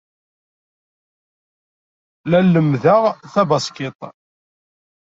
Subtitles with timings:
[2.29, 3.03] La lemmdeɣ
[3.33, 3.99] tabaskit.